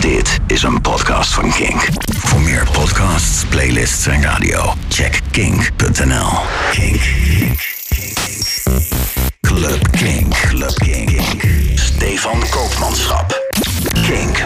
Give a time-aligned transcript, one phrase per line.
[0.00, 1.88] Dit is een podcast van Kink.
[2.18, 6.28] Voor meer podcasts, playlists en radio, check kink.nl.
[6.70, 7.00] Kink.
[7.28, 7.76] Kink.
[7.88, 8.16] Kink.
[9.40, 10.34] Club Kink.
[10.48, 11.20] Club Kink.
[11.74, 13.46] Stefan Koopmanschap.
[13.92, 14.44] Kink.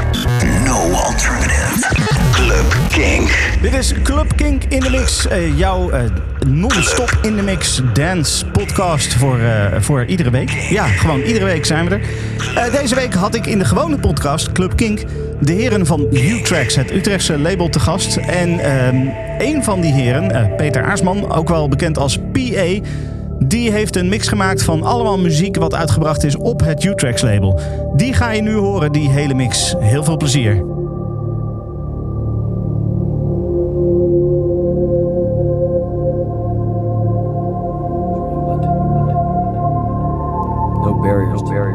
[0.64, 1.88] No alternative.
[2.32, 3.30] Club Kink.
[3.62, 5.26] Dit is Club Kink in de Mix.
[5.26, 6.00] eh, jouw eh,
[6.46, 10.50] non-stop in de mix dance podcast voor, eh, voor iedere week.
[10.50, 11.94] Ja, gewoon iedere week zijn we
[12.54, 12.70] er.
[12.70, 15.00] Deze week had ik in de gewone podcast Club Kink
[15.44, 18.16] de heren van U-Tracks, het Utrechtse label, te gast.
[18.16, 19.06] En ehm,
[19.38, 22.80] een van die heren, eh, Peter Aarsman, ook wel bekend als PA...
[23.46, 27.60] Die heeft een mix gemaakt van allemaal muziek wat uitgebracht is op het U-Tracks label.
[27.96, 29.74] Die ga je nu horen, die hele mix.
[29.78, 30.54] Heel veel plezier.
[40.84, 41.71] No barriers, barriers, barriers,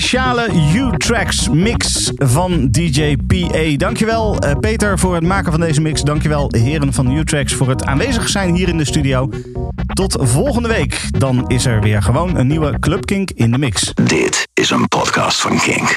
[0.00, 3.76] speciale U-Tracks mix van DJ PA.
[3.76, 6.02] Dankjewel uh, Peter voor het maken van deze mix.
[6.02, 9.28] Dankjewel heren van U-Tracks voor het aanwezig zijn hier in de studio.
[9.92, 11.00] Tot volgende week.
[11.18, 13.94] Dan is er weer gewoon een nieuwe Club Kink in de mix.
[13.94, 15.86] Dit is een podcast van Kink.